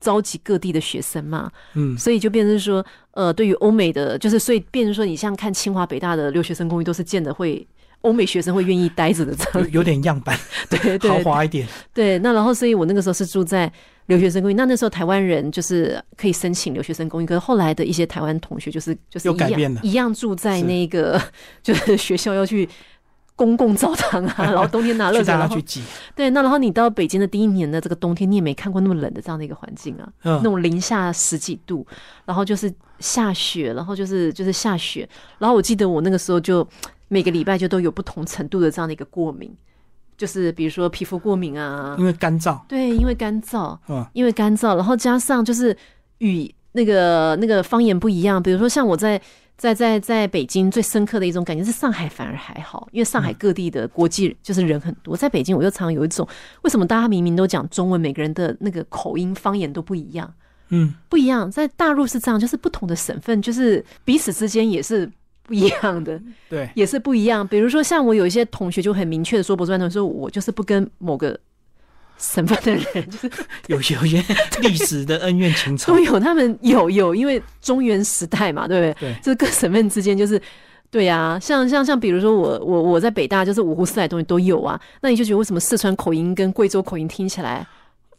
[0.00, 7.66] 召集各地的学生嘛，嗯，所以就变成说，呃，对于欧美的，就是所以变成说，你像看清华、北大的留学生公寓，都是建的会
[8.02, 9.68] 欧美学生会愿意待着的这样。
[9.70, 10.38] 有有点样板，
[10.70, 11.66] 对对豪华一点。
[11.92, 13.70] 对，那然后所以我那个时候是住在
[14.06, 21.20] 留学生公寓，那那时候台湾人就是可以申请留学生公寓，可是后来的一些台湾同学就是就是一样一样住在那个
[21.62, 22.68] 就是学校要去。
[23.38, 25.82] 公共澡堂啊， 然后冬天拿热去水，然后去挤，
[26.14, 31.86] 对，那然后你到北京的第一年的这个冬天，你也没看过那么冷的这样的一个环境啊，嗯那种零下十几度，
[32.24, 35.06] 然后就是下雪，然后就是就是下雪，
[35.36, 36.66] 然后我记得我那个时候就
[37.08, 39.54] 每个礼拜就都有不同程度的这样的一个过敏，
[40.16, 45.76] 就是比如说皮肤过敏啊，因为干燥，对，因为干燥，嗯，因为干燥，然后加上就是
[46.18, 49.20] 与那个那个方言不一样，比如说像我在
[49.56, 56.26] 在在在北京最深刻的一种感觉是上海反而还好，因为上海各地的国际就是人很多，在北京我又常有一种
[56.62, 60.34] 为什么大家明明都讲中文，每个人的那个口音方言都不一样，
[60.70, 65.08] 嗯，不一样，在大陆是这样，就是不同的省份就是彼此之间也是。
[65.46, 71.38] 不一样的 对，也是不一样，比如说像我有一些同学就很明确的说，博士班同学说我就是不跟某个
[72.18, 73.30] 省份的人， 就是
[73.68, 74.24] 有有一些
[74.60, 79.12] 历史的恩怨情仇都，有，他们有有，因为中原时代嘛，对不对？
[79.12, 80.40] 对，就是各省份之间就是。
[80.88, 84.80] 对呀、像像像，比如说我我我在北大，就是五湖四海东西都有啊。
[85.02, 87.66] 那你就觉得为什么四川口音跟贵州口音听起来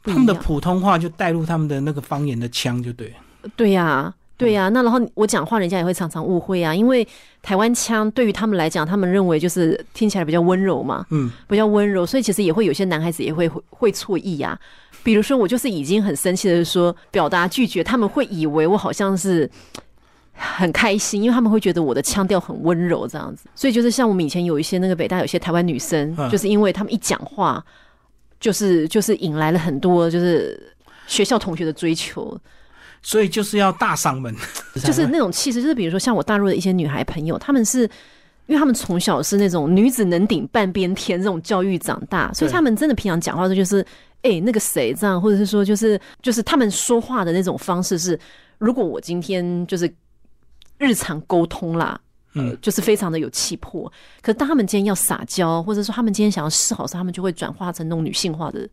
[0.03, 0.33] 他们的？
[0.33, 3.15] 普通话就带入他们的那个方言的腔，就对了。
[3.55, 7.05] 对呀、对呀、那然后我讲话，人家也会常常误会啊，因为
[7.41, 14.57] 台湾腔对于他们来讲，他们认为就是听起来比较温柔嘛，嗯，比较温柔，所以其实也会有些男孩子也会会会错意呀、
[15.03, 19.49] 比如说我就是已经很生气的说表达拒绝，他们会以为我好像是
[20.37, 23.49] 很开心，因为他们会觉得我的腔调很温柔这样子。
[23.55, 26.29] 所以就是像我们以前有一些那个北大有些台湾女生，嗯。
[26.29, 27.63] 就是因为他们一讲话，
[28.39, 30.71] 就是就是引来了很多就是
[31.07, 32.39] 学校同学的追求，
[33.07, 34.35] 所以就是要大嗓门，
[34.83, 37.89] 就是那种气势，就是比如说像我大陆的一些女孩朋友，她们是。
[38.47, 43.85] 因为她们从小是那种女子能顶半边天这种教育长大，所以对她们真的平常讲话的就是，
[44.21, 48.17] 哎、那个谁这样，或者是说就是就是他们说话的那种方式是，
[48.57, 49.93] 如果我今天就是
[50.77, 51.99] 日常沟通啦，
[52.35, 53.91] 呃嗯，就是非常的有气魄。
[54.21, 58.65] 可是当他们今天要撒娇，或者说他们今天想要示好时候，他们就会转化成那种女性化的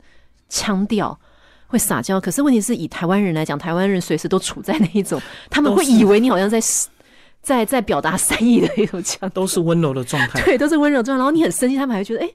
[0.49, 1.18] 腔调。
[1.66, 6.61] 会撒娇，可是问题是以台湾人来讲，台湾人随时都处在那一种， 他们会以为你好像在
[7.42, 10.40] 在在表达善意的一种腔调，都是温柔的状态。
[10.44, 11.18] 对，都是温柔状态。
[11.18, 12.31] 然后你很生气，他们还会觉得，哎、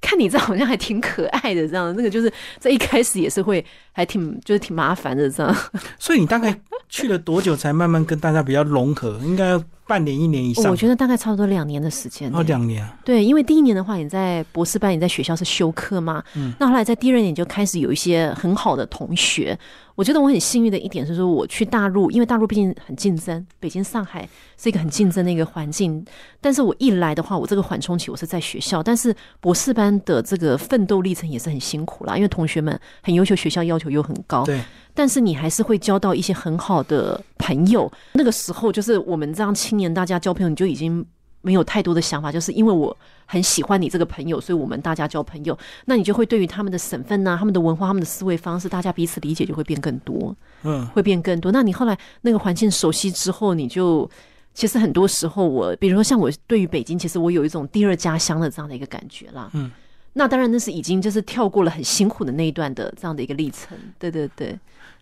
[0.00, 5.56] 看你这样好像还挺可爱的，这样那个就是在一开始也是会还挺就是挺麻烦的这样。
[5.98, 9.18] 所以你大概去了多久才慢慢跟大家比较融合？
[9.24, 10.70] 应该要半年、一年以上。
[10.70, 12.30] 我觉得大概差不多两年的时间。
[12.34, 19.58] 哦，两年啊，对，因为第一年的话，你在博士班，你在学校是修课嘛，嗯那后来在第二年就开始有一些很好的同学。
[19.96, 24.28] 我觉得我很幸运的一点是说，我去大陆，因为大陆毕竟很竞争，北京、上海
[24.58, 26.04] 是一个很竞争的一个环境。
[26.40, 34.44] 但是我一来的话，我这个缓冲期我是在学校，但是博士班的这个奋斗历程也是很辛苦啦，因为同学们很优秀，学校要求又很高。
[34.44, 34.60] 对，
[34.92, 37.90] 但是你还是会交到一些很好的朋友。
[38.12, 41.04] 那个时候，就是我们这样青年大家交朋友，你就已经
[41.40, 45.56] 没有太多的想法，就是因为我很喜欢你这个朋友，所以我们大家交朋友。
[45.84, 51.52] 那你就会对于他们的省份呐、他们的文化、他们的思维方式，大家彼此理解就会变更多，嗯，会变更多。
[51.52, 54.10] 那你后来那个环境熟悉之后，你就。
[54.56, 59.50] 其实很多时候我，比如说像我对于北京，其实我有一种第二家乡的这样的一个感觉啦。
[59.52, 59.68] 嗯，
[60.14, 63.76] 那当然那是已经就是跳过了很辛苦的那一段的这样的一个历程。
[63.98, 64.58] 对对对。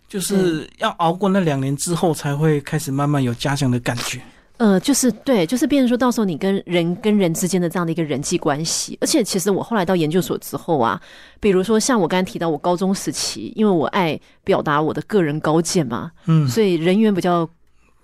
[0.09, 4.21] 就是要熬过那两年之后，才会开始慢慢有家乡的感觉。
[4.57, 11.01] 呃，就是对，就是变成说到时候你跟人跟人之间的这样的一个人际关系，而且其实我后来到研究所之后啊，
[11.39, 17.49] 比如说像我刚才提到我高中时期，因为我爱表达我的个人高见嘛，嗯，所以人缘比较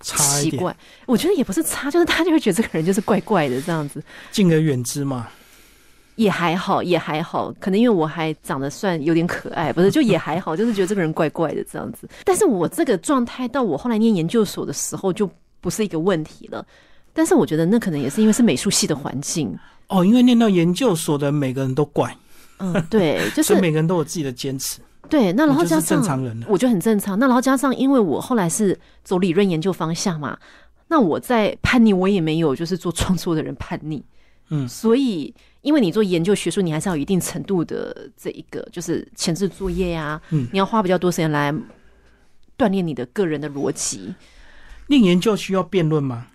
[0.02, 0.76] 差奇怪。
[1.06, 5.28] 我觉得也不是差，就是大家就会觉得这个人就是怪怪的这样子，敬而远之嘛。
[6.20, 12.10] 也还好，也还好，可能因为我还长得算有点可爱，不是 就也还好，就是觉得这个人怪怪的这样子。
[12.26, 15.30] 但是我这个状态到我后来念研究所的时候就
[15.62, 16.66] 不是一个问题了。
[17.14, 22.14] 但是我觉得那可能也是因为是美术系的环境，哦，因为念到研究所的每个人都怪，
[22.58, 24.82] 嗯，对， 就是每个人都有自己的坚持。
[25.10, 25.32] 对。
[25.32, 26.48] 那然后就是加上正常人了。
[26.50, 27.18] 我觉得很正常。
[27.18, 30.38] 那然后加上，因为我后来是走理论研究方向嘛，
[30.90, 34.04] 那我在叛逆，我也没有就是做创作的人叛逆，
[34.50, 34.68] 嗯。
[34.68, 40.48] 所以因为你做研究学术，你还是要有一定程度的这一个就是前置作业呀、嗯。
[40.52, 41.54] 你要花比较多时间来
[42.58, 44.14] 锻炼你的个人的逻辑，
[44.88, 46.28] 念研究需要辩论吗？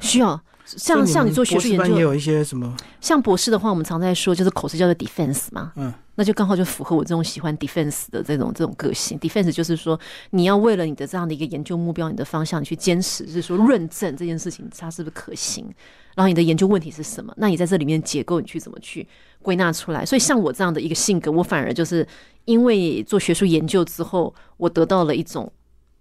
[0.00, 0.40] 需要。
[0.76, 9.18] 像像你做学术研究也有一些什么，像博士的话，我们常在说，就是口试叫做 defense 嘛，嗯，那就刚好就符合我这种喜欢 defense 的这种这种个性。
[9.18, 9.98] defense 就是说，
[10.30, 15.66] 你要为了你的这样的一个研究目标、你的方向，你去坚持，是说论证这件事情它是不是可行，
[16.14, 19.06] 然后你的研究问题是什么，那你在这里面结构，你去怎么去
[19.42, 20.04] 归纳出来。
[20.04, 22.06] 所以像我这样的一个性格，我反而就是
[22.44, 25.50] 因为做学术研究之后，我得到了一种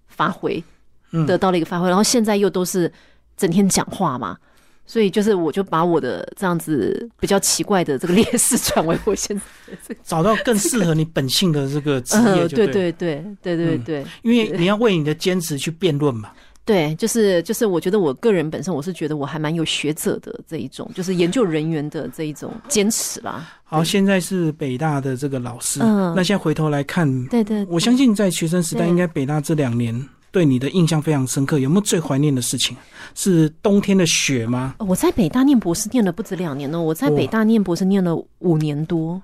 [0.08, 0.64] 发挥，
[1.12, 2.92] 嗯得到了一个发挥，然后现在又都是
[3.38, 4.38] 整天讲话嘛。
[4.86, 16.32] 所以就是，我就把我的这样子比较奇怪的这个劣势转为我现在的这个，找到更适合你本性的这个职业 对对了，对对对对嗯对因为你要为你的坚持去辩论嘛。
[16.70, 23.44] 对，就是就是，我觉得我个人本身我是觉得我还蛮有学者的这一种，就是研究人员的这一种坚持啦。
[23.64, 26.14] 好，现在是北大的这个老师，嗯。
[26.16, 30.00] 那现在回头来看，对对，我相信在学生时代，应该北大这两年
[30.32, 31.60] 对你的印象非常深刻。
[31.60, 32.76] 有没有最怀念的事情？
[33.16, 34.76] 是冬天的雪吗？
[34.80, 39.20] 我在北大念博士念了不止两年呢，我在北大念博士念了五年多，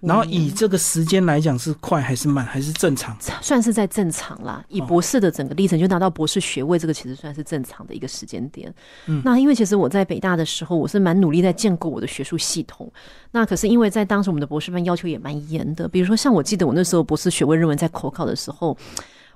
[0.00, 3.16] 然后以这个时间来讲，是快还是慢，还是正常？
[3.40, 4.64] 算是在正常啦。
[4.68, 8.74] 以哦博士的整个历程，就拿到博士学位，这个其实算是正常的一个时间点。
[9.06, 12.90] 嗯那因为其实我在北大的时候，我是蛮努力在建构我的学术系统。
[13.30, 18.76] 那可是因为在当时我们的博士班要求也蛮严的，比如说像我记得我那时候博士学位论文在口考的时候。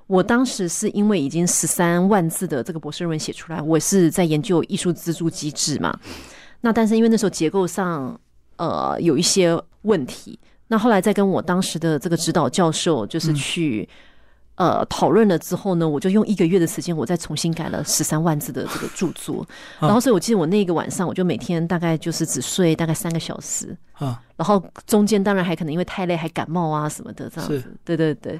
[0.07, 5.97] 我当时是因为已经十三万字的这个博士论文写出来，我是在研究艺术资助机制嘛。
[6.61, 8.19] 那但是因为那时候结构上
[8.57, 10.37] 呃有一些问题，
[10.67, 13.87] 那后来再跟我当时的这个指导教授就是去、
[14.55, 19.41] 呃讨论了之后呢，我就用一个月的时间，我再重新改了十三万字的这个著作。
[19.79, 27.75] 啊然后所以我记得我那个晚上，我就每天大概就是只睡大概三个小时，啊，然后中间当然还可能因为太累还感冒啊什么的这样子。
[27.83, 28.39] 对对对。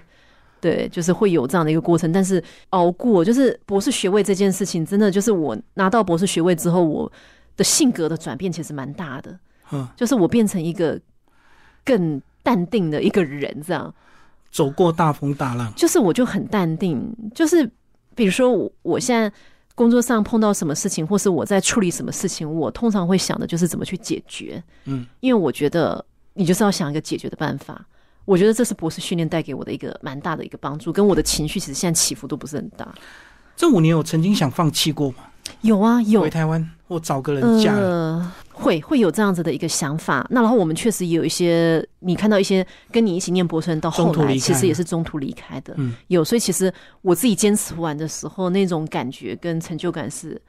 [0.63, 7.11] 对，就是会有这样的一个过程，但是熬过，就是博士学位这件事情，真的就是我拿到博士学位之后，我
[7.57, 9.37] 的性格的转变其实蛮大的。
[9.73, 10.97] 嗯，就是我变成一个
[11.83, 13.93] 更淡定的一个人，这样，
[14.51, 17.69] 走过大风大浪，就是我就很淡定，就是
[18.15, 19.29] 比如说我我现在
[19.75, 26.05] 工作上碰到什么事情，或是我在处理什么事情，我通常会想的就是怎么去解决，嗯，因为我觉得
[26.35, 27.85] 你就是要想一个解决的办法。
[28.25, 32.87] 我觉得这是博士训练带给我的一个蛮大的一个帮助，跟我的情绪其实现在起伏都不是很大。
[33.55, 35.17] 这五年有曾经想放弃过吗？
[35.61, 37.75] 有啊，有回台湾或找个人嫁？
[37.75, 40.25] 呃，会会有这样子的一个想法。
[40.29, 45.73] 那然后我们确实也有一些，你看到一些跟你一起念博士人到后来，其实也是中途离开的。
[45.77, 50.41] 嗯，有，所以其实我自己坚持完的时候，那种感觉跟成就感是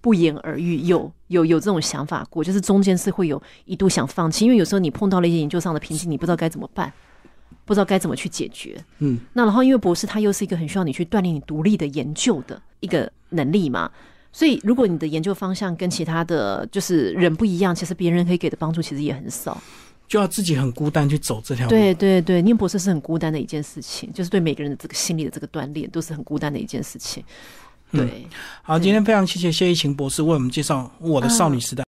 [0.00, 0.78] 不言而喻。
[0.78, 6.92] 有有有这种想法过，就是中间是会有一度想放弃，因为有时候你碰到了一些研究上的瓶颈，你不知道该怎么办，
[7.66, 8.82] 不知道该怎么去解决。
[9.00, 13.90] 嗯，那然后因为博士他又是一个很需要你去锻炼你独立的研究的一个能力嘛，
[14.32, 19.60] 所以如果你的研究方向跟其他的就是人不一样，其实别人可以给的帮助其实也很少。
[20.08, 21.70] 就要自己很孤单去走这条路。
[21.70, 27.24] 对对对，念博士是很孤单的一件事情，就是对每个人的这个心理的这个锻炼都是很孤单的一件事情。
[27.90, 28.24] 对，
[28.62, 31.84] 好，今天非常谢谢谢一晴博士为我们介绍我的少女时代。